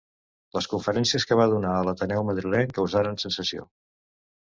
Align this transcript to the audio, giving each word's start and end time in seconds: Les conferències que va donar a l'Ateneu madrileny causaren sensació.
Les 0.57 0.67
conferències 0.69 1.25
que 1.31 1.37
va 1.39 1.45
donar 1.51 1.73
a 1.79 1.83
l'Ateneu 1.87 2.25
madrileny 2.29 2.73
causaren 2.79 3.21
sensació. 3.25 3.67